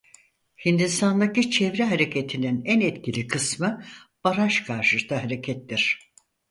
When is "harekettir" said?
5.15-6.13